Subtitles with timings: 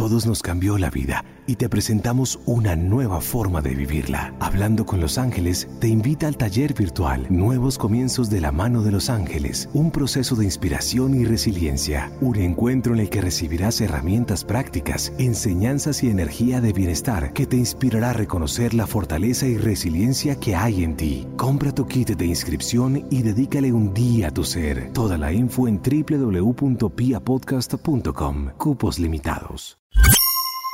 [0.00, 4.32] todos nos cambió la vida y te presentamos una nueva forma de vivirla.
[4.40, 8.92] Hablando con los ángeles te invita al taller virtual Nuevos Comienzos de la mano de
[8.92, 14.42] los ángeles, un proceso de inspiración y resiliencia, un encuentro en el que recibirás herramientas
[14.42, 20.40] prácticas, enseñanzas y energía de bienestar que te inspirará a reconocer la fortaleza y resiliencia
[20.40, 21.26] que hay en ti.
[21.36, 24.94] Compra tu kit de inscripción y dedícale un día a tu ser.
[24.94, 28.50] Toda la info en www.piapodcast.com.
[28.56, 29.76] Cupos limitados.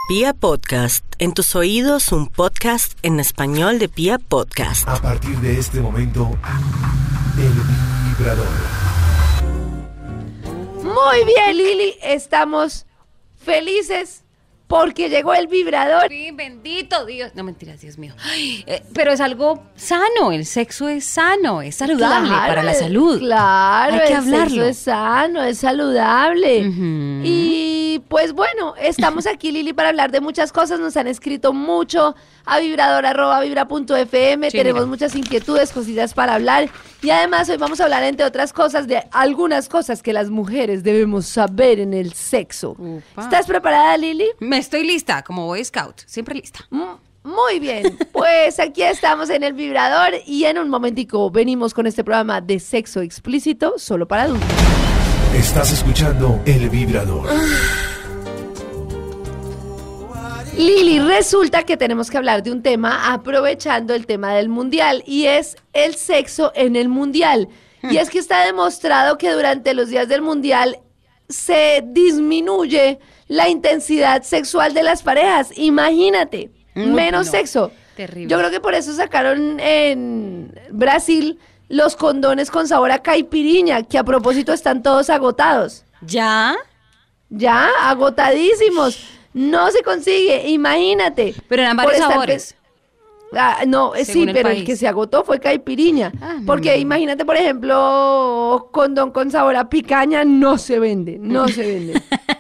[0.08, 4.86] Pia Podcast, en tus oídos un podcast en español de Pia Podcast.
[4.88, 6.30] A partir de este momento,
[7.36, 7.52] el
[8.16, 8.46] vibrador.
[10.84, 12.86] Muy bien, Lili, estamos
[13.34, 14.22] felices
[14.66, 16.08] porque llegó el vibrador.
[16.08, 17.32] Sí, bendito Dios.
[17.34, 18.14] No mentiras, Dios mío.
[18.24, 20.32] Ay, eh, pero es algo sano.
[20.32, 23.18] El sexo es sano, es saludable Claro, para la salud.
[23.20, 24.48] Claro, Hay que el hablarlo.
[24.48, 26.64] sexo es sano, es saludable.
[27.24, 30.80] Y pues bueno, estamos aquí, Lili, para hablar de muchas cosas.
[30.80, 34.50] Nos han escrito mucho a vibrador.vibra.fm.
[34.50, 34.86] Sí, Tenemos mira.
[34.90, 36.68] muchas inquietudes, cositas para hablar.
[37.02, 40.82] Y además hoy vamos a hablar, entre otras cosas, de algunas cosas que las mujeres
[40.82, 42.76] debemos saber en el sexo.
[43.18, 44.26] ¿Estás preparada, Lili?
[44.40, 46.00] Me estoy lista, como Boy Scout.
[46.06, 46.60] Siempre lista.
[46.70, 46.82] Mm,
[47.24, 52.04] Muy bien, pues aquí estamos en el vibrador y en un momentico venimos con este
[52.04, 54.48] programa de sexo explícito solo para adultos.
[55.34, 57.28] Estás escuchando el vibrador.
[60.56, 65.26] Lili, resulta que tenemos que hablar de un tema aprovechando el tema del mundial y
[65.26, 67.48] es el sexo en el mundial.
[67.82, 70.78] Y es que está demostrado que durante los días del mundial
[71.28, 75.50] se disminuye la intensidad sexual de las parejas.
[75.56, 77.32] Imagínate, menos no.
[77.32, 77.72] sexo.
[77.96, 78.28] Terrible.
[78.28, 81.38] Yo creo que por eso sacaron en Brasil
[81.68, 85.84] los condones con sabor a caipiriña, que a propósito están todos agotados.
[86.02, 86.56] ¿Ya?
[87.30, 89.08] Ya, agotadísimos.
[89.32, 91.34] No se consigue, imagínate.
[91.48, 92.56] Pero eran varios sabores.
[93.32, 96.12] Ah, no, eh, sí, el pero el que se agotó fue caipiriña.
[96.20, 101.66] Ah, porque imagínate, por ejemplo, condón con sabor a picaña no se vende, no se
[101.66, 102.02] vende.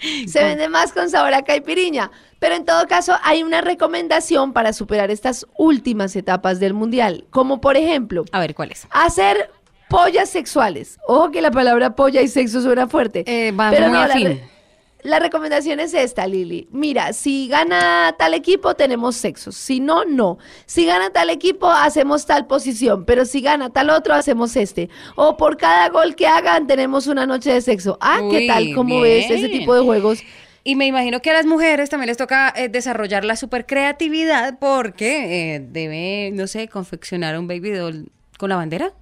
[0.26, 2.10] se vende más con sabor a caipiriña.
[2.38, 7.24] Pero en todo caso, hay una recomendación para superar estas últimas etapas del mundial.
[7.30, 8.86] Como por ejemplo, A ver, ¿cuál es?
[8.90, 9.50] hacer
[9.88, 10.98] pollas sexuales.
[11.06, 13.24] Ojo que la palabra polla y sexo suena fuerte.
[13.26, 14.40] Eh, va Pero muy no, afín.
[15.08, 16.68] La recomendación es esta, Lili.
[16.70, 19.52] Mira, si gana tal equipo, tenemos sexo.
[19.52, 20.38] Si no, no.
[20.66, 23.04] Si gana tal equipo, hacemos tal posición.
[23.04, 24.90] Pero si gana tal otro, hacemos este.
[25.16, 27.98] O por cada gol que hagan, tenemos una noche de sexo.
[28.00, 28.74] Ah, ¿qué tal?
[28.74, 29.60] ¿Cómo ves ese bien.
[29.60, 30.22] tipo de juegos?
[30.64, 34.58] Y me imagino que a las mujeres también les toca eh, desarrollar la super creatividad
[34.58, 38.92] porque eh, debe, no sé, confeccionar un baby doll con la bandera.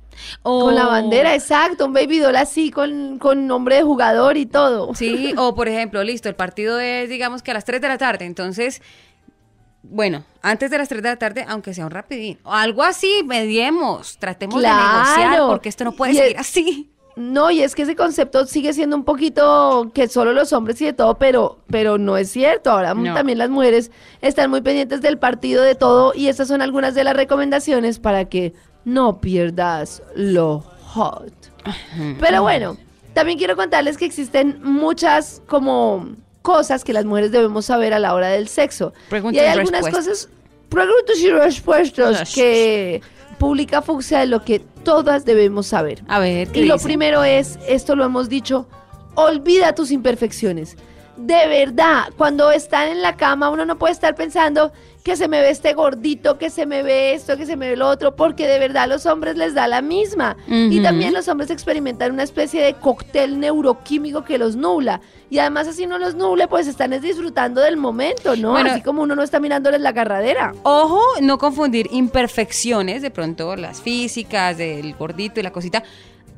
[0.42, 1.86] O- Con la bandera, exacto.
[1.86, 4.94] Un baby doll así, con, con nombre de jugador y todo.
[4.94, 7.98] Sí, o por ejemplo, listo, el partido es, digamos que a las 3 de la
[7.98, 8.82] tarde, entonces,
[9.82, 13.22] bueno, antes de las 3 de la tarde, aunque sea un rapidín, o algo así,
[13.24, 16.92] mediemos, tratemos de negociar, porque esto no puede Y es- seguir así.
[17.18, 20.84] No, y es que ese concepto sigue siendo un poquito que solo los hombres y
[20.84, 22.70] de todo, pero, pero no es cierto.
[22.70, 23.14] Ahora No.
[23.14, 23.90] también las mujeres
[24.20, 28.26] están muy pendientes del partido de todo y estas son algunas de las recomendaciones para
[28.26, 28.52] que
[28.86, 30.60] no pierdas lo
[30.94, 31.32] hot.
[32.20, 32.78] Pero bueno,
[33.12, 36.10] también quiero contarles que existen muchas como
[36.40, 38.94] cosas que las mujeres debemos saber a la hora del sexo.
[39.10, 40.06] Preguntas y hay algunas respuestas.
[40.06, 40.28] cosas,
[40.68, 43.02] preguntas y respuestas que
[43.38, 46.04] publica Fuxia de lo que todas debemos saber.
[46.06, 46.86] A ver, ¿qué Y lo dicen?
[46.86, 48.68] primero es, esto lo hemos dicho,
[49.16, 50.76] olvida tus imperfecciones.
[51.16, 54.72] De verdad, cuando están en la cama uno no puede estar pensando
[55.06, 57.76] que se me ve este gordito, que se me ve esto, que se me ve
[57.76, 60.36] lo otro, porque de verdad a los hombres les da la misma.
[60.48, 65.00] Y también los hombres experimentan una especie de cóctel neuroquímico que los nubla.
[65.30, 68.50] Y además así no los nuble, pues están es disfrutando del momento, ¿no?
[68.50, 68.72] Bueno.
[68.72, 70.52] así como uno no está mirándoles la agarradera.
[70.64, 75.84] Ojo, no confundir imperfecciones, de pronto las físicas, del gordito y la cosita,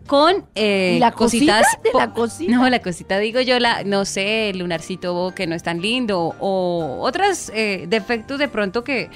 [0.08, 1.82] con eh, ¿Y la cosita cositas.
[1.84, 2.52] de la cosita?
[2.52, 6.34] No, la cosita, digo yo, la, no sé, el lunarcito que no es tan lindo,
[6.40, 9.10] o otros eh, defectos de pronto que,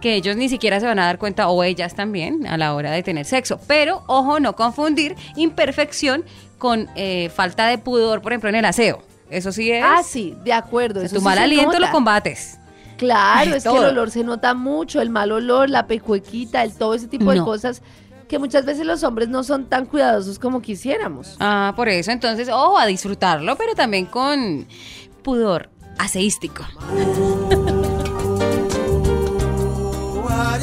[0.00, 2.92] que ellos ni siquiera se van a dar cuenta, o ellas también, a la hora
[2.92, 3.60] de tener sexo.
[3.66, 6.24] Pero, ojo, no confundir imperfección
[6.58, 9.02] con eh, falta de pudor, por ejemplo, en el aseo.
[9.28, 9.84] Eso sí es.
[9.84, 11.00] Ah, sí, de acuerdo.
[11.00, 12.58] o sea, eso tu sí mal aliento lo combates.
[12.96, 16.72] Claro, Ay, es que el olor se nota mucho, el mal olor, la pecuequita, el
[16.72, 17.82] todo ese tipo de cosas
[18.28, 21.36] que muchas veces los hombres no son tan cuidadosos como quisiéramos.
[21.40, 24.66] Ah, por eso, entonces, ojo, a disfrutarlo, pero también con
[25.22, 26.64] pudor aseístico.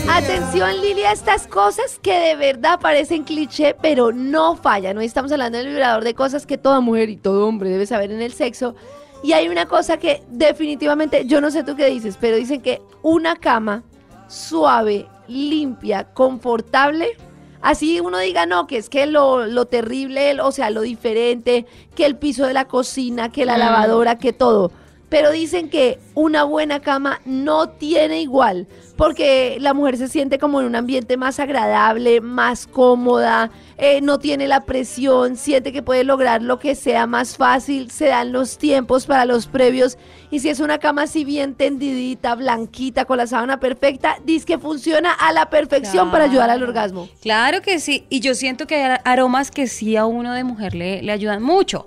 [0.10, 4.98] Atención Lili a estas cosas que de verdad parecen cliché, pero no fallan.
[4.98, 8.12] Hoy estamos hablando del vibrador de cosas que toda mujer y todo hombre debe saber
[8.12, 8.76] en el sexo.
[9.24, 12.82] Y hay una cosa que definitivamente, yo no sé tú qué dices, pero dicen que
[13.02, 13.84] una cama
[14.28, 17.18] suave, limpia, confortable,
[17.64, 21.66] así uno diga, no, que es que lo, lo terrible, o sea, lo diferente,
[21.96, 24.72] que el piso de la cocina, que la lavadora, que todo.
[25.14, 28.66] Pero dicen que una buena cama no tiene igual,
[28.98, 34.18] porque la mujer se siente como en un ambiente más agradable, más cómoda, eh, no
[34.18, 38.58] tiene la presión, siente que puede lograr lo que sea más fácil, se dan los
[38.58, 40.00] tiempos para los previos,
[40.32, 44.58] y si es una cama así bien tendidita, blanquita, con la sábana perfecta, dice que
[44.58, 47.08] funciona a la perfección para ayudar al orgasmo.
[47.22, 50.74] Claro que sí, y yo siento que hay aromas que sí a uno de mujer
[50.74, 51.86] le, le ayudan mucho.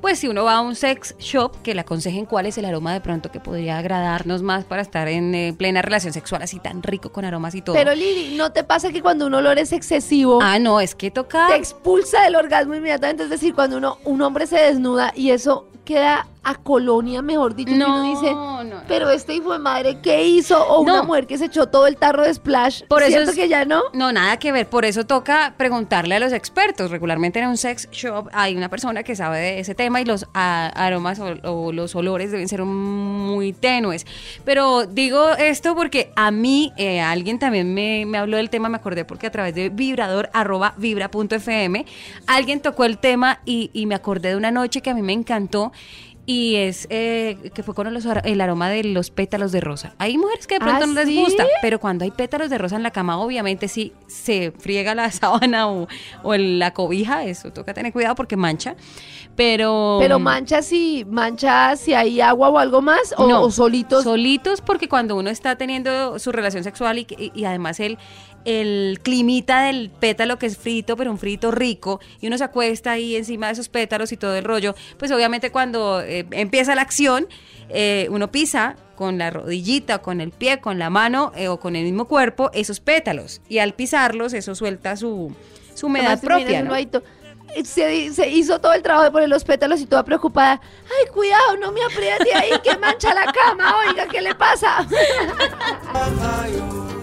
[0.00, 2.92] Pues si uno va a un sex shop, que le aconsejen cuál es el aroma
[2.92, 6.82] de pronto que podría agradarnos más para estar en eh, plena relación sexual así tan
[6.82, 7.74] rico con aromas y todo.
[7.74, 11.10] Pero Lili, ¿no te pasa que cuando un olor es excesivo, ah, no, es que
[11.10, 11.48] toca...
[11.48, 13.24] te expulsa del orgasmo inmediatamente?
[13.24, 17.74] Es decir, cuando uno, un hombre se desnuda y eso queda a colonia, mejor dicho,
[17.74, 18.82] No, uno dice, no.
[18.86, 20.64] pero este hijo de madre, ¿qué hizo?
[20.64, 21.04] O una No.
[21.04, 22.82] mujer que se echó todo el tarro de splash.
[22.88, 23.82] Por eso ¿Cierto es- que ya no?
[23.94, 24.68] No, nada que ver.
[24.68, 26.92] Por eso toca preguntarle a los expertos.
[26.92, 30.26] Regularmente en un sex shop hay una persona que sabe de ese tema y los
[30.34, 34.06] a- aromas o, o los olores deben ser muy tenues.
[34.44, 38.76] Pero digo esto porque a mí eh, alguien también me, me habló del tema, me
[38.76, 41.86] acordé porque a través de vibrador arroba vibra.fm
[42.28, 45.12] alguien tocó el tema y, y me acordé de una noche que a mí me
[45.12, 45.72] encantó.
[46.28, 49.94] Y es eh, que fue con los el aroma de los pétalos de rosa.
[49.98, 51.20] Hay mujeres que de pronto ¿Ah, no les sí?
[51.22, 55.08] gusta, pero cuando hay pétalos de rosa en la cama, obviamente sí se friega la
[55.12, 55.86] sábana o,
[56.24, 58.74] o el- la cobija, eso toca tener cuidado porque mancha.
[59.36, 59.98] Pero.
[60.00, 64.02] Pero mancha si, mancha si hay agua o algo más, o, No, o solitos.
[64.04, 67.98] Solitos, porque cuando uno está teniendo su relación sexual y además el,
[68.46, 72.92] el climita del pétalo que es frito, pero un frito rico, y uno se acuesta
[72.92, 76.82] ahí encima de esos pétalos y todo el rollo, pues obviamente cuando eh, empieza la
[76.82, 77.26] acción,
[77.68, 81.74] eh, uno pisa con la rodillita, con el pie, con la mano eh, o con
[81.74, 85.34] el mismo cuerpo esos pétalos, y al pisarlos eso suelta su,
[85.74, 87.02] su humedad Además, propia.
[87.64, 90.60] Se, se hizo todo el trabajo de poner los pétalos y toda preocupada.
[90.84, 93.76] Ay, cuidado, no me apriete ahí, que mancha la cama.
[93.88, 94.86] Oiga, ¿qué le pasa?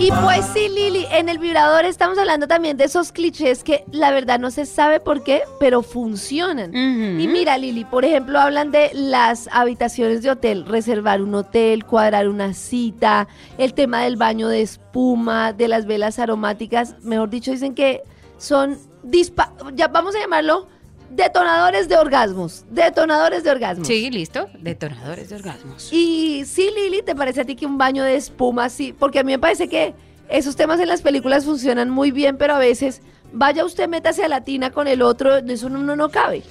[0.00, 4.12] Y pues sí, Lili, en el vibrador estamos hablando también de esos clichés que la
[4.12, 6.74] verdad no se sabe por qué, pero funcionan.
[6.74, 12.28] Y mira, Lili, por ejemplo, hablan de las habitaciones de hotel, reservar un hotel, cuadrar
[12.28, 13.26] una cita,
[13.58, 18.02] el tema del baño de espuma, de las velas aromáticas, mejor dicho, dicen que
[18.38, 20.68] son dispa ya vamos a llamarlo
[21.10, 23.86] detonadores de orgasmos, detonadores de orgasmos.
[23.86, 24.48] Sí, listo.
[24.60, 25.92] Detonadores de orgasmos.
[25.92, 28.94] Y sí, Lili, ¿te parece a ti que un baño de espuma sí?
[28.98, 29.94] Porque a mí me parece que
[30.28, 33.02] esos temas en las películas funcionan muy bien, pero a veces
[33.32, 36.42] vaya usted, métase a la tina con el otro, eso no, no, no cabe.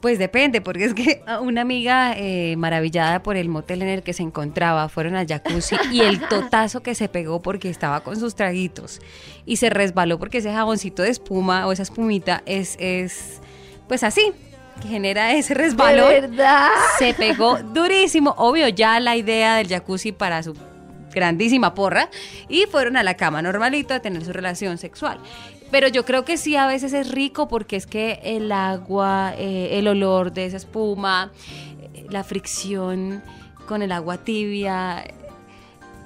[0.00, 4.12] Pues depende, porque es que una amiga eh, maravillada por el motel en el que
[4.12, 8.34] se encontraba fueron al jacuzzi y el totazo que se pegó porque estaba con sus
[8.34, 9.00] traguitos
[9.46, 13.40] y se resbaló porque ese jaboncito de espuma o esa espumita es, es
[13.88, 14.32] pues así,
[14.80, 16.08] que genera ese ¿De resbalón.
[16.08, 16.68] verdad?
[16.98, 20.54] Se pegó durísimo, obvio, ya la idea del jacuzzi para su
[21.12, 22.10] grandísima porra
[22.48, 25.18] y fueron a la cama normalito a tener su relación sexual.
[25.70, 29.70] Pero yo creo que sí a veces es rico porque es que el agua, eh,
[29.72, 31.32] el olor de esa espuma,
[31.94, 33.22] eh, la fricción
[33.66, 35.04] con el agua tibia,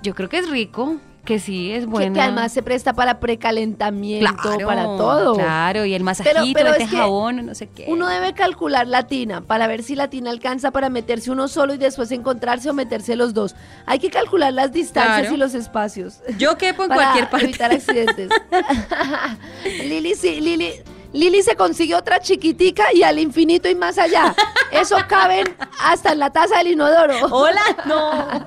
[0.03, 0.97] yo creo que es rico,
[1.29, 2.15] que sí es Que, bueno.
[2.15, 4.33] que además se presta para precalentamiento,
[4.65, 5.35] para todo.
[5.35, 7.85] Claro, y el masajito, pero este es que jabón, no sé qué.
[7.87, 11.75] Uno debe calcular la tina para ver si la tina alcanza para meterse uno solo
[11.75, 13.55] y después encontrarse o meterse los dos.
[13.85, 15.35] Hay que calcular las distancias Claro.
[15.35, 16.21] y los espacios.
[16.39, 17.45] Yo quepo en para cualquier parte.
[17.45, 18.31] evitar accidentes.
[19.85, 20.73] Lili, sí, Lili,
[21.13, 24.35] Lili se consigue otra chiquitica y al infinito y más allá.
[24.73, 25.47] Eso caben
[25.79, 27.27] hasta en la taza del inodoro.
[27.31, 28.47] Hola, no.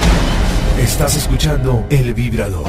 [0.78, 2.66] Estás escuchando El Vibrador.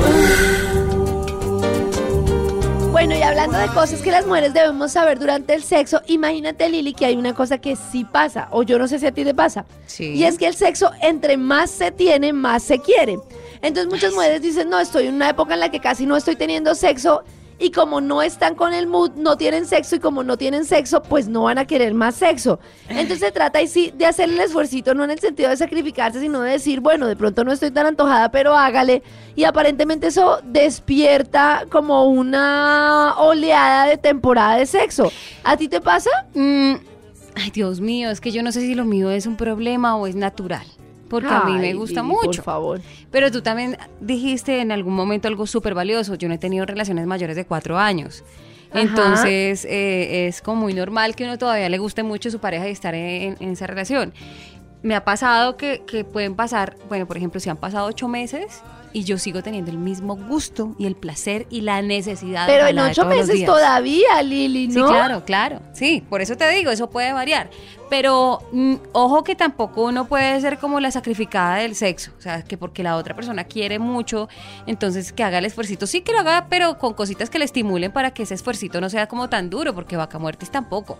[2.91, 6.93] Bueno, y hablando de cosas que las mujeres debemos saber durante el sexo, imagínate, Lili,
[6.93, 9.33] que hay una cosa que sí pasa, o yo no sé si a ti te
[9.33, 9.65] pasa.
[9.85, 10.13] Sí.
[10.13, 13.17] Y es que el sexo, entre más se tiene, más se quiere.
[13.61, 16.35] Entonces muchas mujeres dicen, no, estoy en una época en la que casi no estoy
[16.35, 17.23] teniendo sexo.
[17.61, 19.95] Y como no están con el mood, no tienen sexo.
[19.95, 22.59] Y como no tienen sexo, pues no van a querer más sexo.
[22.89, 26.19] Entonces se trata ahí sí de hacer el esfuercito, no en el sentido de sacrificarse,
[26.19, 29.03] sino de decir, bueno, de pronto no estoy tan antojada, pero hágale.
[29.35, 35.11] Y aparentemente eso despierta como una oleada de temporada de sexo.
[35.43, 36.09] ¿A ti te pasa?
[36.33, 36.73] Mm,
[37.35, 40.07] ay, Dios mío, es que yo no sé si lo mío es un problema o
[40.07, 40.65] es natural.
[41.11, 42.25] Porque a mí me gusta mucho.
[42.25, 42.81] Por favor.
[43.11, 46.15] Pero tú también dijiste en algún momento algo súper valioso.
[46.15, 48.23] Yo no he tenido relaciones mayores de cuatro años.
[48.73, 52.71] Entonces eh, es como muy normal que uno todavía le guste mucho su pareja y
[52.71, 54.13] estar en, en esa relación.
[54.83, 58.63] Me ha pasado que, que pueden pasar, bueno, por ejemplo, si han pasado ocho meses
[58.93, 62.71] y yo sigo teniendo el mismo gusto y el placer y la necesidad Pero de
[62.71, 64.73] en ocho meses todavía, Lili, ¿no?
[64.73, 65.59] Sí, claro, claro.
[65.73, 67.49] Sí, por eso te digo, eso puede variar.
[67.89, 72.11] Pero mm, ojo que tampoco uno puede ser como la sacrificada del sexo.
[72.17, 74.29] O sea, que porque la otra persona quiere mucho,
[74.65, 75.87] entonces que haga el esfuercito.
[75.87, 78.89] Sí que lo haga, pero con cositas que le estimulen para que ese esfuercito no
[78.89, 80.97] sea como tan duro, porque vaca muertes tampoco.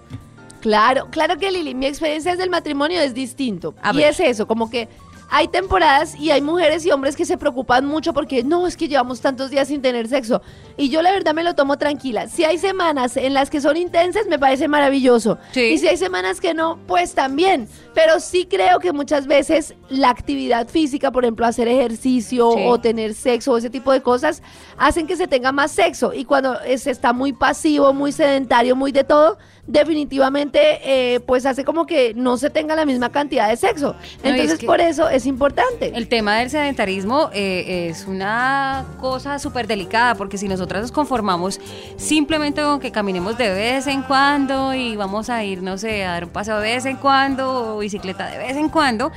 [0.61, 3.73] Claro, claro que Lili, mi experiencia desde el matrimonio es distinto.
[3.81, 4.11] A y ver.
[4.11, 4.87] es eso, como que
[5.33, 8.89] hay temporadas y hay mujeres y hombres que se preocupan mucho porque no, es que
[8.89, 10.41] llevamos tantos días sin tener sexo.
[10.75, 12.27] Y yo la verdad me lo tomo tranquila.
[12.27, 15.37] Si hay semanas en las que son intensas, me parece maravilloso.
[15.53, 15.61] Sí.
[15.61, 17.69] Y si hay semanas que no, pues también.
[17.93, 22.63] Pero sí creo que muchas veces la actividad física, por ejemplo, hacer ejercicio Sí.
[22.67, 24.43] o tener sexo o ese tipo de cosas,
[24.77, 26.13] hacen que se tenga más sexo.
[26.13, 29.37] Y cuando se está muy pasivo, muy sedentario, muy de todo,
[29.71, 33.93] definitivamente eh, pues hace como que no se tenga la misma cantidad de sexo.
[33.93, 35.91] No, y es Entonces que- por eso es importante.
[35.95, 41.59] El tema del sedentarismo eh, es una cosa súper delicada porque si nosotras nos conformamos
[41.97, 46.11] simplemente con que caminemos de vez en cuando y vamos a ir, no sé, a
[46.13, 49.11] dar un paseo de vez en cuando o bicicleta de vez en cuando,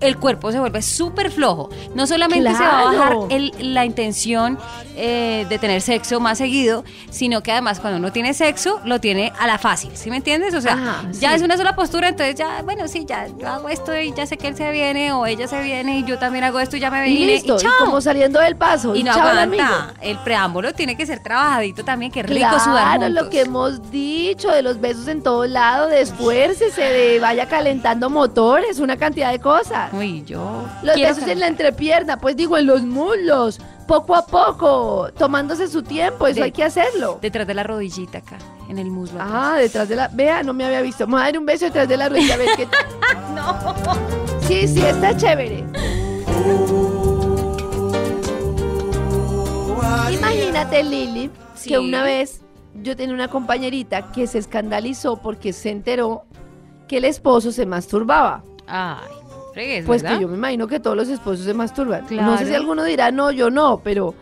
[0.00, 1.70] el cuerpo se vuelve súper flojo.
[1.94, 4.58] No solamente se va a bajar el- la intención
[4.96, 9.32] eh, de tener sexo más seguido, sino que además cuando uno tiene sexo, lo tiene
[9.38, 10.54] a la fácil, ¿sí me entiendes?
[10.54, 11.36] O sea, Ajá, ya sí.
[11.36, 14.36] es una sola postura, entonces ya, bueno, sí, ya yo hago esto y ya sé
[14.36, 16.90] que él se viene o ella se viene y yo también hago esto y ya
[16.90, 17.72] me Y vine listo, y y chao.
[17.80, 18.94] como saliendo del paso.
[18.94, 19.66] Y no chao, el aguanta.
[19.66, 19.92] amigo.
[20.00, 23.10] El preámbulo tiene que ser trabajadito también, que rico Claro, sudar juntos.
[23.24, 28.10] lo que hemos dicho de los besos en todo lado, de esfuércese, de vaya calentando
[28.10, 29.92] motores, una cantidad de cosas.
[29.92, 35.08] Uy, yo Los besos en la entrepierna, pues digo, en los muslos, poco a poco,
[35.16, 37.18] tomándose su tiempo, eso De- hay que hacerlo.
[37.20, 38.38] detrás de la rodillita acá,
[38.74, 39.18] en el muslo.
[39.22, 40.08] Ah, detrás de la.
[40.08, 41.06] Vea, no me había visto.
[41.06, 43.34] Dar un beso detrás de la rodilla, a ver qué tal.
[43.34, 43.58] no.
[44.46, 45.64] Sí, sí, está chévere.
[50.12, 51.70] Imagínate, Lili, Sí.
[51.70, 52.40] que una vez
[52.82, 56.24] yo tenía una compañerita que se escandalizó porque se enteró
[56.88, 58.42] que el esposo se masturbaba.
[58.66, 58.98] Ay,
[59.52, 60.16] fregues, Pues ¿verdad?
[60.16, 62.04] que yo me imagino que todos los esposos se masturban.
[62.10, 64.14] No sé si alguno dirá, no, yo no, pero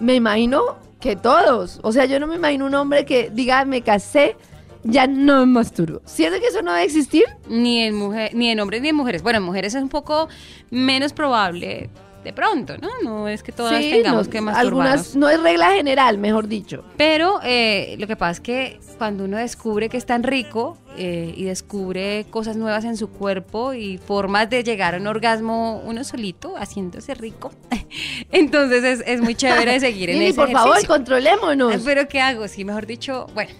[0.00, 0.62] me imagino
[1.00, 1.80] que todos.
[1.82, 4.36] O sea, yo no me imagino un hombre que diga, me casé,
[4.84, 6.00] ya no me masturbo.
[6.04, 7.24] ¿Siente que eso no debe existir?
[7.48, 9.22] Ni en mujer, ni en hombres ni en mujeres.
[9.22, 10.28] Bueno, en mujeres es un poco
[10.70, 11.90] menos probable
[12.24, 12.88] de pronto, ¿no?
[13.02, 14.90] No es que todas Sí, tengamos no, que masturbarnos.
[14.90, 16.84] algunas, no es regla general, mejor dicho.
[16.96, 21.32] Pero eh, lo que pasa es que cuando uno descubre que es tan rico eh,
[21.34, 26.04] y descubre cosas nuevas en su cuerpo y formas de llegar a un orgasmo uno
[26.04, 27.52] solito, haciéndose rico,
[28.30, 31.72] entonces es, es muy chévere seguir en Lili, ese por favor, controlémonos.
[31.72, 32.46] Ay, Pero ¿qué hago?
[32.48, 33.52] Sí, mejor dicho, bueno,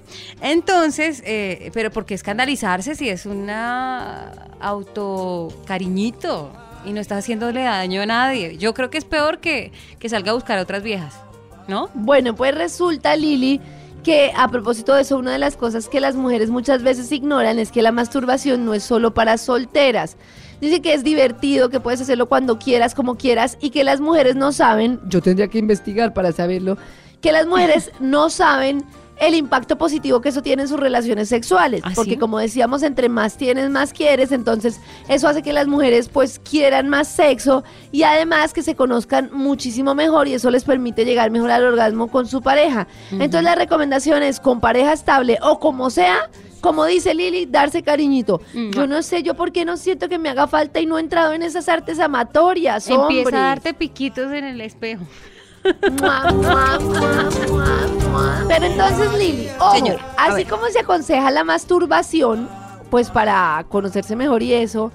[0.42, 6.52] entonces, eh, pero ¿por qué escandalizarse si es una autocariñito
[6.84, 8.56] y no está haciéndole daño a nadie?
[8.56, 11.14] Yo creo que es peor que, que salga a buscar a otras viejas,
[11.68, 11.90] ¿no?
[11.94, 13.60] Bueno, pues resulta, Lili,
[14.02, 17.58] que a propósito de eso, una de las cosas que las mujeres muchas veces ignoran
[17.58, 20.16] es que la masturbación no es solo para solteras.
[20.60, 24.36] Dice que es divertido, que puedes hacerlo cuando quieras, como quieras, y que las mujeres
[24.36, 26.76] no saben, yo tendría que investigar para saberlo,
[27.20, 28.84] que las mujeres no saben
[29.20, 31.82] el impacto positivo que eso tiene en sus relaciones sexuales.
[31.84, 32.16] ¿Ah, porque sí?
[32.16, 34.32] como decíamos, entre más tienes, más quieres.
[34.32, 37.62] Entonces, eso hace que las mujeres pues quieran más sexo
[37.92, 42.08] y además que se conozcan muchísimo mejor y eso les permite llegar mejor al orgasmo
[42.08, 42.88] con su pareja.
[43.12, 46.30] Entonces, la recomendación es con pareja estable o como sea.
[46.60, 48.42] Como dice Lili, darse cariñito.
[48.52, 48.70] Mm.
[48.72, 51.00] Yo no sé, yo por qué no siento que me haga falta y no he
[51.00, 53.20] entrado en esas artes amatorias, hombre.
[53.20, 55.04] Empieza a darte piquitos en el espejo.
[56.00, 56.78] Mua, mua,
[57.48, 57.89] mua.
[58.48, 60.48] Pero entonces, Lili, ojo, Señora, así ver.
[60.48, 62.48] como se aconseja la masturbación,
[62.90, 64.92] pues para conocerse mejor y eso,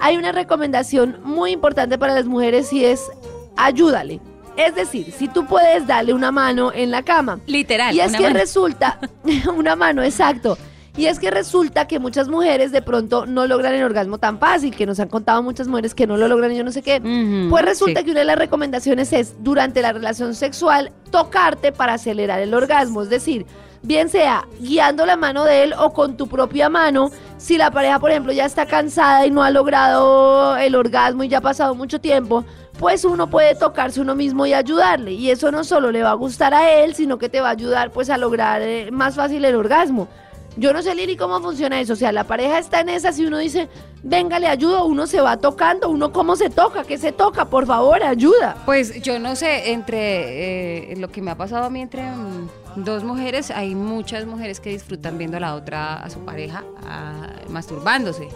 [0.00, 3.10] hay una recomendación muy importante para las mujeres y es
[3.56, 4.20] ayúdale.
[4.56, 7.40] Es decir, si tú puedes darle una mano en la cama.
[7.46, 7.94] Literal.
[7.94, 8.38] Y es una que mano.
[8.38, 8.98] resulta,
[9.56, 10.58] una mano, exacto.
[10.96, 14.76] Y es que resulta que muchas mujeres de pronto no logran el orgasmo tan fácil,
[14.76, 17.00] que nos han contado muchas mujeres que no lo logran y yo no sé qué.
[17.48, 18.04] Pues resulta sí.
[18.04, 23.02] que una de las recomendaciones es durante la relación sexual tocarte para acelerar el orgasmo,
[23.02, 23.46] es decir,
[23.82, 27.98] bien sea guiando la mano de él o con tu propia mano, si la pareja
[27.98, 31.74] por ejemplo ya está cansada y no ha logrado el orgasmo y ya ha pasado
[31.74, 32.44] mucho tiempo,
[32.78, 36.14] pues uno puede tocarse uno mismo y ayudarle y eso no solo le va a
[36.14, 39.44] gustar a él, sino que te va a ayudar pues a lograr eh, más fácil
[39.44, 40.08] el orgasmo.
[40.56, 41.94] Yo no sé, Lili, cómo funciona eso.
[41.94, 43.68] O sea, la pareja está en esa, si uno dice,
[44.02, 47.66] venga, le ayudo, uno se va tocando, uno cómo se toca, qué se toca, por
[47.66, 48.56] favor, ayuda.
[48.66, 52.48] Pues yo no sé, entre eh, lo que me ha pasado a mí entre mm,
[52.76, 57.28] dos mujeres, hay muchas mujeres que disfrutan viendo a la otra, a su pareja, a-
[57.48, 58.28] masturbándose.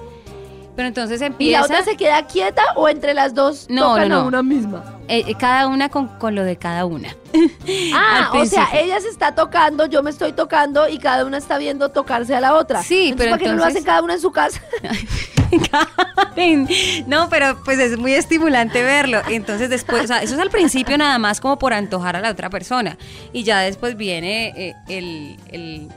[0.76, 1.58] Pero entonces ¿Y empieza...
[1.60, 4.26] la otra se queda quieta o entre las dos No, tocan no, a no.
[4.28, 4.84] una misma?
[5.08, 7.08] eh, eh, cada una con, con lo de cada una.
[7.94, 11.58] Ah, o sea, ella se está tocando, yo me estoy tocando y cada una está
[11.58, 12.82] viendo tocarse a la otra.
[12.82, 14.60] Sí, Entonces, pero ¿para qué no lo entonces- hacen cada una en su casa?
[17.06, 19.20] No, pero pues es muy estimulante verlo.
[19.28, 22.30] Entonces después, o sea, eso es al principio nada más como por antojar a la
[22.30, 22.98] otra persona.
[23.32, 25.88] Y ya después viene eh, el, el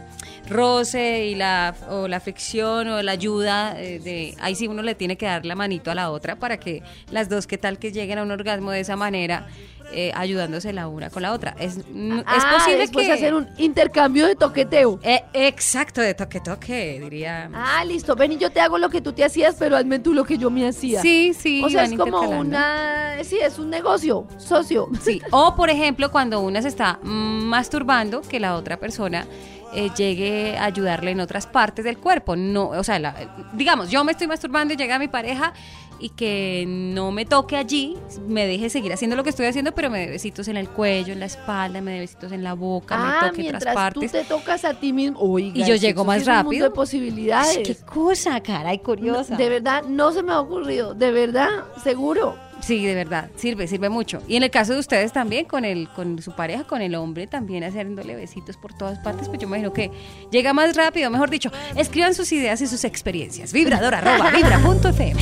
[0.49, 4.95] roce y la, o la fricción o la ayuda eh, de, ahí sí uno le
[4.95, 7.91] tiene que dar la manito a la otra para que las dos, que tal que
[7.91, 9.47] lleguen a un orgasmo de esa manera,
[9.91, 11.55] eh, ayudándose la una con la otra.
[11.59, 13.13] Es, n- es Ah, posible después que...
[13.13, 14.99] hacer un intercambio de toqueteo.
[15.01, 17.49] Eh, exacto, de toque toque, diría.
[17.53, 20.13] Ah, listo, ven y yo te hago lo que tú te hacías, pero hazme tú
[20.13, 21.01] lo que yo me hacía.
[21.01, 21.63] Sí, sí.
[21.63, 23.23] O sea, es como una...
[23.23, 24.87] Sí, es un negocio, socio.
[25.01, 29.25] Sí, o por ejemplo, cuando una se está mm, masturbando, que la otra persona
[29.73, 32.35] eh, llegue a ayudarle en otras partes del cuerpo.
[32.35, 33.15] No, o sea, la-
[33.53, 35.53] digamos, yo me estoy masturbando y llega mi pareja
[36.01, 37.97] y que no me toque allí,
[38.27, 41.11] me deje seguir haciendo lo que estoy haciendo, pero me dé besitos en el cuello,
[41.11, 43.93] en la espalda, me dé besitos en la boca, me Ah, toque en otras mientras
[43.93, 44.11] tú partes.
[44.13, 45.19] te tocas a ti mismo.
[45.19, 46.63] Oiga, Y yo llego más un mundo rápido.
[46.69, 47.57] de posibilidades.
[47.67, 49.35] Qué cosa, caray, curiosa.
[49.35, 50.93] De verdad, no se me ha ocurrido.
[50.93, 51.49] De verdad,
[51.83, 52.37] seguro.
[52.61, 54.21] Sí, de verdad, sirve, sirve mucho.
[54.27, 57.27] Y en el caso de ustedes también, con el, con su pareja, con el hombre,
[57.27, 59.91] también haciéndole besitos por todas partes, pues yo me imagino que
[60.31, 63.53] llega más rápido, mejor dicho, escriban sus ideas y sus experiencias.
[63.53, 65.21] Vibrador arroba vibra.fm.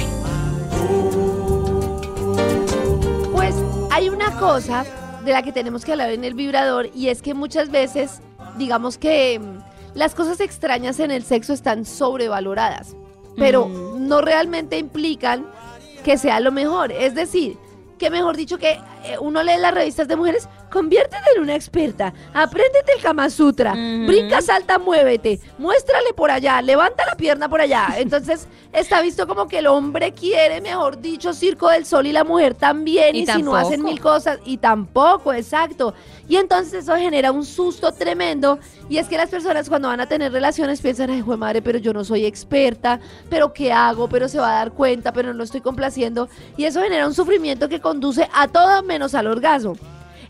[3.32, 3.56] Pues
[3.92, 4.86] hay una cosa
[5.24, 8.22] de la que tenemos que hablar en el vibrador y es que muchas veces,
[8.58, 9.60] digamos que mm,
[9.94, 12.96] las cosas extrañas en el sexo están sobrevaloradas,
[13.36, 15.46] pero no realmente implican
[16.08, 16.94] que sea lo mejor.
[16.94, 17.58] Es decir,
[18.00, 18.80] que mejor dicho que
[19.20, 24.42] uno lee las revistas de mujeres, conviértete en una experta, apréndete el Kama Sutra, brinca,
[24.42, 27.88] salta, muévete, muéstrale por allá, levanta la pierna por allá.
[27.98, 32.24] Entonces está visto como que el hombre quiere, mejor dicho, circo del sol y la
[32.24, 35.94] mujer también, y, Y si no hacen mil cosas, y tampoco, exacto.
[36.28, 40.08] Y entonces eso genera un susto tremendo, y es que las personas cuando van a
[40.08, 44.10] tener relaciones piensan, ay, madre, pero yo no soy experta, pero ¿qué hago?
[44.10, 47.14] Pero se va a dar cuenta, pero no lo estoy complaciendo, y eso genera un
[47.14, 49.76] sufrimiento que conduce a todo menos al orgasmo.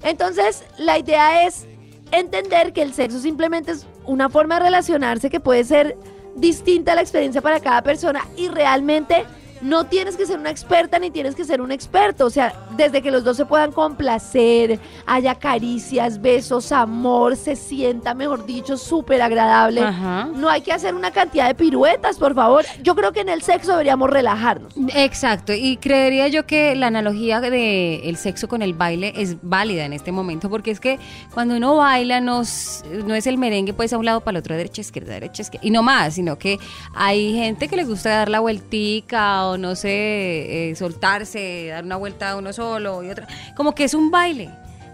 [0.03, 1.65] Entonces, la idea es
[2.11, 5.97] entender que el sexo simplemente es una forma de relacionarse que puede ser
[6.35, 9.25] distinta la experiencia para cada persona y realmente
[9.61, 12.25] no tienes que ser una experta ni tienes que ser un experto.
[12.25, 18.13] O sea, desde que los dos se puedan complacer, haya caricias, besos, amor, se sienta,
[18.13, 19.81] mejor dicho, súper agradable.
[19.81, 20.29] Ajá.
[20.35, 22.65] No hay que hacer una cantidad de piruetas, por favor.
[22.83, 24.73] Yo creo que en el sexo deberíamos relajarnos.
[24.95, 29.85] Exacto, y creería yo que la analogía de el sexo con el baile es válida
[29.85, 30.99] en este momento, porque es que
[31.33, 34.41] cuando uno baila no, es- no es el merengue pues a un lado para el
[34.41, 36.59] otro, derecha, izquierda, derecha, izquierda, y no más, sino que
[36.93, 41.95] hay gente que le gusta dar la vueltica o no sé, eh, soltarse, dar una
[41.97, 44.49] vuelta a uno solo y otra, como que es un baile.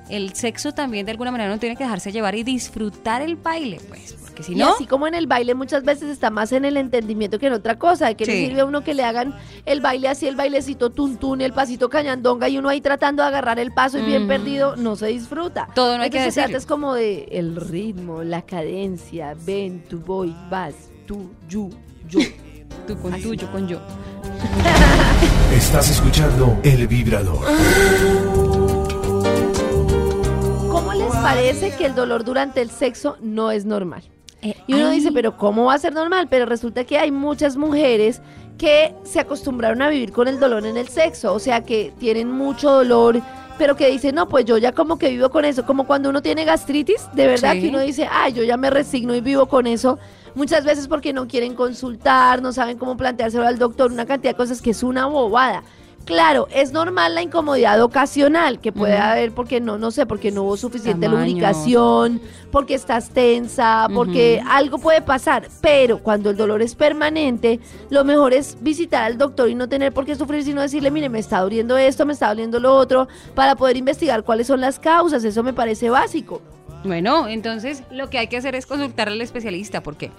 [0.10, 3.80] El sexo también de alguna manera uno tiene que dejarse llevar y disfrutar el baile,
[3.88, 4.74] pues, porque si Y no...
[4.74, 7.80] así como en el baile muchas veces está más en el entendimiento que en otra
[7.80, 8.46] cosa, de que le Sí.
[8.48, 9.34] sirve a uno que le hagan
[9.66, 13.60] el baile así, el bailecito tuntún, el pasito cañandonga y uno ahí tratando de agarrar
[13.60, 14.28] el paso y bien Mm.
[14.28, 15.70] perdido, no se disfruta.
[15.74, 19.86] Todo no hay que Entonces se trata es como de el ritmo, la cadencia, ven,
[19.90, 20.74] tú voy, vas,
[21.08, 21.70] tú, yo,
[22.10, 22.20] yo.
[22.88, 23.80] Tú con tú, yo con yo.
[25.56, 27.46] Estás escuchando El Vibrador.
[30.70, 34.04] ¿Cómo les parece que el dolor durante el sexo no es normal?
[34.42, 36.28] Eh, Y uno dice, pero ¿cómo va a ser normal?
[36.30, 38.22] Pero resulta que hay muchas mujeres
[38.58, 42.30] que se acostumbraron a vivir con el dolor en el sexo, o sea, que tienen
[42.32, 43.22] mucho dolor,
[43.58, 46.22] pero que dicen, no, pues yo ya como que vivo con eso, como cuando uno
[46.22, 47.62] tiene gastritis, de verdad Sí.
[47.62, 49.98] que uno dice, ay, yo ya me resigno y vivo con eso,
[50.36, 54.38] muchas veces porque no quieren consultar, no saben cómo planteárselo al doctor, una cantidad de
[54.38, 55.64] cosas que es una bobada.
[56.06, 60.44] Claro, es normal la incomodidad ocasional que puede haber porque no, no sé, porque no
[60.44, 61.26] hubo suficiente Tamaño.
[61.26, 62.20] lubricación,
[62.52, 68.34] porque estás tensa, porque algo puede pasar, pero cuando el dolor es permanente, lo mejor
[68.34, 71.40] es visitar al doctor y no tener por qué sufrir, sino decirle, mire, me está
[71.40, 75.42] doliendo esto, me está doliendo lo otro, para poder investigar cuáles son las causas, eso
[75.42, 76.42] me parece básico.
[76.84, 80.12] Bueno, entonces lo que hay que hacer es consultar al especialista, porque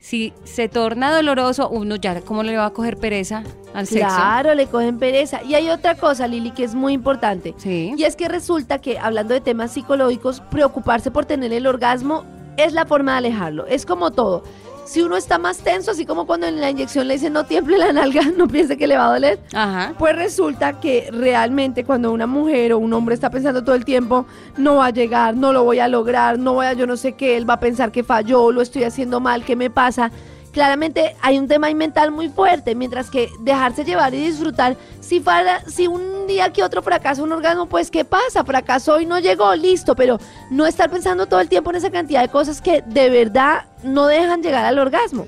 [0.00, 3.42] si se torna doloroso, uno ya, ¿cómo le va a coger pereza
[3.74, 4.06] al sexo?
[4.06, 5.42] Claro, le cogen pereza.
[5.42, 7.54] Y hay otra cosa, Lili, que es muy importante.
[7.58, 7.94] Sí.
[7.96, 12.24] Y es que resulta que, hablando de temas psicológicos, preocuparse por tener el orgasmo
[12.56, 13.66] es la forma de alejarlo.
[13.66, 14.42] Es como todo.
[14.88, 17.76] Si uno está más tenso, así como cuando en la inyección le dicen no tiemble
[17.76, 19.38] la nalga, no piense que le va a doler.
[19.52, 19.92] Ajá.
[19.98, 24.24] Pues resulta que realmente cuando una mujer o un hombre está pensando todo el tiempo,
[24.56, 27.12] no va a llegar, no lo voy a lograr, no voy a yo no sé
[27.12, 30.10] qué, él va a pensar que falló, lo estoy haciendo mal, ¿qué me pasa?
[30.52, 35.62] Claramente hay un tema mental muy fuerte, mientras que dejarse llevar y disfrutar, si, falla-
[35.68, 38.42] si un día que otro fracasa un orgasmo, pues ¿qué pasa?
[38.44, 40.18] Fracasó y no llegó, listo, pero
[40.50, 44.06] no estar pensando todo el tiempo en esa cantidad de cosas que de verdad no
[44.06, 45.26] dejan llegar al orgasmo.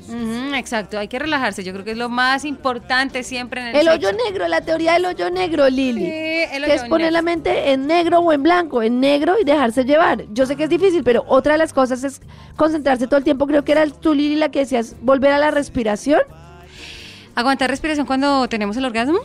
[0.54, 1.62] Exacto, hay que relajarse.
[1.64, 4.94] Yo creo que es lo más importante siempre en el El hoyo negro, la teoría
[4.94, 6.04] del hoyo negro, Lili.
[6.04, 6.10] Sí,
[6.52, 9.44] el que es hoyo poner la mente en negro o en blanco, en negro y
[9.44, 10.24] dejarse llevar.
[10.32, 12.20] Yo sé que es difícil, pero otra de las cosas es
[12.56, 13.46] concentrarse todo el tiempo.
[13.46, 16.20] Creo que era tú, Lili, la que decías volver a la respiración.
[17.34, 19.20] ¿Aguantar respiración cuando tenemos el orgasmo?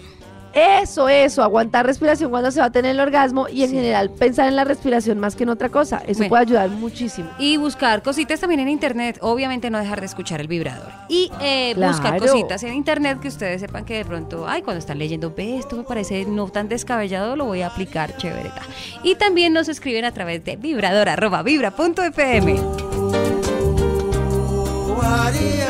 [0.56, 4.48] Eso, eso, aguantar respiración cuando se va a tener el orgasmo y en general pensar
[4.48, 6.02] en la respiración más que en otra cosa.
[6.08, 6.30] Eso Bueno.
[6.30, 7.30] puede ayudar muchísimo.
[7.38, 9.18] Y buscar cositas también en internet.
[9.22, 10.88] Obviamente no dejar de escuchar el vibrador.
[11.10, 14.98] Y eh, buscar cositas en internet que ustedes sepan que de pronto, ay, cuando están
[14.98, 18.48] leyendo, ve, esto me parece no tan descabellado, lo voy a aplicar, chévere.
[18.50, 18.62] ta".
[19.04, 22.54] Y también nos escriben a través de vibrador arroba vibra punto fm.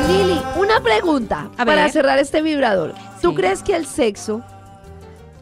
[0.08, 1.90] Lili, una pregunta A para ver.
[1.90, 2.94] cerrar este vibrador.
[3.20, 3.36] ¿Tú Sí.
[3.36, 4.42] crees que el sexo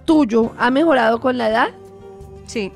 [0.04, 1.68] tuyo ha mejorado con la edad?
[2.46, 2.72] Sí,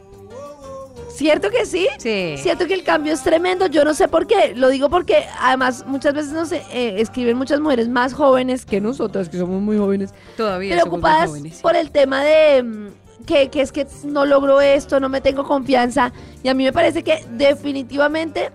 [1.18, 1.88] ¿Cierto que sí?
[1.98, 2.36] sí.
[2.38, 5.84] Siento que el cambio es tremendo, yo no sé por qué, lo digo porque además
[5.84, 10.14] muchas veces nos eh, escriben muchas mujeres más jóvenes que nosotras, que somos muy jóvenes,
[10.36, 11.60] Todavía somos muy preocupadas jóvenes.
[11.60, 12.88] por el tema de mm,
[13.26, 16.12] que, que es que no logro esto, no me tengo confianza,
[16.44, 18.52] y a mí me parece que definitivamente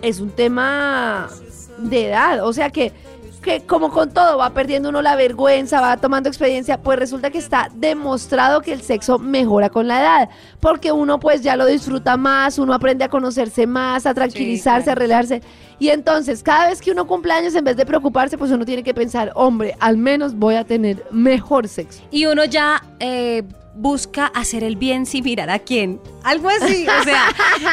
[0.00, 1.28] es un tema
[1.78, 2.92] de edad, o sea que,
[3.42, 7.38] que como con todo va perdiendo uno la vergüenza, va tomando experiencia, pues resulta que
[7.38, 10.28] está demostrado que el sexo mejora con la edad,
[10.60, 14.98] porque uno pues ya lo disfruta más, uno aprende a conocerse más, a tranquilizarse, claro.
[14.98, 15.42] a relajarse,
[15.78, 18.82] y entonces cada vez que uno cumple años, en vez de preocuparse, pues uno tiene
[18.82, 22.02] que pensar, hombre, al menos voy a tener mejor sexo.
[22.10, 23.42] Y uno ya eh,
[23.78, 26.00] busca hacer el bien sin mirar a quién.
[26.24, 27.26] Algo así, o sea,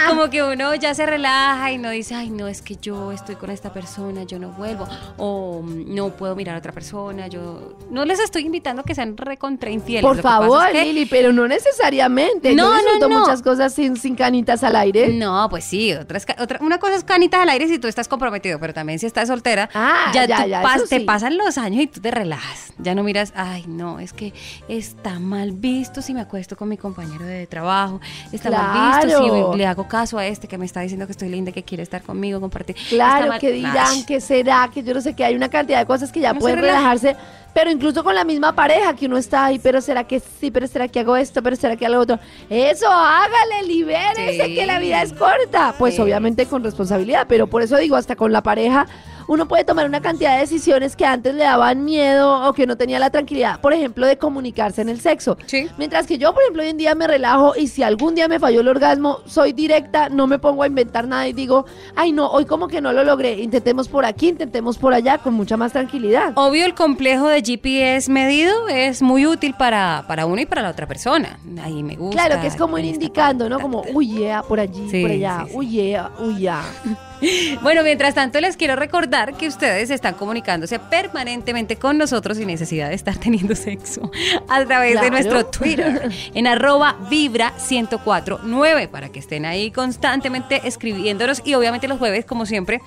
[0.09, 3.35] como que uno ya se relaja y no dice, ay, no, es que yo estoy
[3.35, 4.85] con esta persona, yo no vuelvo,
[5.17, 7.77] o mm, no puedo mirar a otra persona, yo...
[7.89, 10.03] No les estoy invitando a que sean recontra infieles.
[10.03, 12.53] Por favor, es que- Lili, pero no necesariamente.
[12.53, 13.19] No, Yo no, no.
[13.21, 15.07] muchas cosas sin, sin canitas al aire.
[15.13, 18.59] No, pues sí, otras, otra, una cosa es canitas al aire si tú estás comprometido,
[18.59, 21.57] pero también si estás soltera, Ah, ya, ya, tú ya, pas- eso te pasan los
[21.57, 22.62] años y tú te relajas.
[22.79, 24.33] Ya no miras, ay, no, es que
[24.67, 29.57] está mal visto si me acuesto con mi compañero de trabajo, está mal visto si
[29.57, 32.01] le hago caso a este que me está diciendo que estoy linda, que quiere estar
[32.01, 32.75] conmigo, compartir.
[32.89, 35.25] Claro, que dirán, que será, que yo no sé qué.
[35.25, 36.77] Hay una cantidad de cosas que ya No pueden relaja.
[36.79, 37.15] relajarse,
[37.53, 40.65] pero incluso con la misma pareja que uno está ahí, pero será que sí, pero
[40.67, 42.19] será que hago esto, pero será que hago otro.
[42.49, 44.55] Eso, hágale, libérese, Sí.
[44.55, 45.75] que la vida es corta.
[45.77, 46.01] Pues Sí.
[46.01, 48.87] obviamente con responsabilidad, pero por eso digo, hasta con la pareja.
[49.27, 52.77] Uno puede tomar una cantidad de decisiones que antes le daban miedo o que no
[52.77, 55.37] tenía la tranquilidad, por ejemplo, de comunicarse en el sexo.
[55.45, 55.67] Sí.
[55.77, 58.39] Mientras que yo, por ejemplo, hoy en día me relajo y si algún día me
[58.39, 62.27] falló el orgasmo, soy directa, no me pongo a inventar nada y digo, ay no,
[62.27, 65.71] hoy como que no lo logré, intentemos por aquí, intentemos por allá, con mucha más
[65.71, 66.33] tranquilidad.
[66.35, 70.69] Obvio, el complejo de GPS medido es muy útil para, para uno y para la
[70.69, 71.39] otra persona.
[71.61, 72.25] Ahí me gusta.
[72.25, 73.59] Claro, que es como ir indicando, ¿no?
[73.59, 75.57] Como, uy, yeah, por allí, Sí, por allá, sí, sí.
[75.57, 76.63] uy, yeah, uy, yeah.
[77.61, 82.89] Bueno, mientras tanto les quiero recordar que ustedes están comunicándose permanentemente con nosotros sin necesidad
[82.89, 84.11] de estar teniendo sexo
[84.47, 91.41] a través de nuestro Twitter en arroba vibra 1049 para que estén ahí constantemente escribiéndonos
[91.45, 92.81] y obviamente los jueves como siempre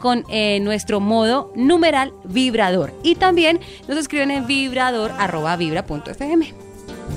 [0.00, 6.10] con eh, nuestro modo numeral vibrador y también nos escriben en vibrador arroba vibra punto
[6.10, 6.54] fm.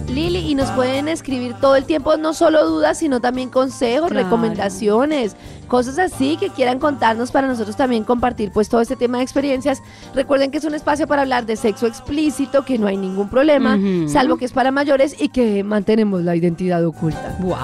[0.09, 4.25] Lili, y nos pueden escribir todo el tiempo, no solo dudas, sino también consejos, Claro.
[4.25, 5.35] recomendaciones,
[5.73, 9.81] cosas así que quieran contarnos para nosotros también compartir pues todo este tema de experiencias.
[10.13, 13.79] Recuerden que es un espacio para hablar de sexo explícito, que no hay ningún problema,
[14.07, 17.35] salvo que es para mayores y que mantenemos la identidad oculta.
[17.39, 17.55] Wow.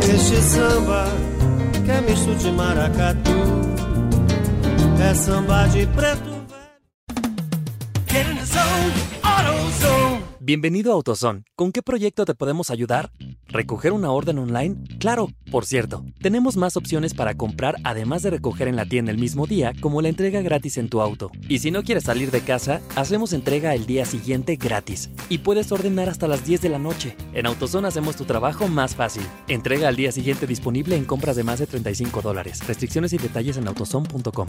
[0.00, 1.06] Este samba
[1.84, 3.32] que é misto de maracatu
[5.10, 6.34] É samba de preto
[8.06, 9.23] Get in the zone,
[10.46, 11.44] Bienvenido a AutoZone.
[11.56, 13.10] ¿Con qué proyecto te podemos ayudar?
[13.46, 14.76] ¿Recoger una orden online?
[14.98, 19.16] Claro, por cierto, tenemos más opciones para comprar además de recoger en la tienda el
[19.16, 21.30] mismo día, como la entrega gratis en tu auto.
[21.48, 25.08] Y si no quieres salir de casa, hacemos entrega el día siguiente gratis.
[25.30, 27.16] Y puedes ordenar hasta las 10 de la noche.
[27.32, 29.22] En AutoZone hacemos tu trabajo más fácil.
[29.48, 32.60] Entrega al día siguiente disponible en compras de más de 35 dólares.
[32.68, 34.46] Restricciones y detalles en autozone.com.